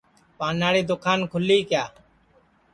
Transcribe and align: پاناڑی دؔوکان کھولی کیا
پاناڑی 0.37 0.81
دؔوکان 0.89 1.19
کھولی 1.31 1.57
کیا 1.69 1.83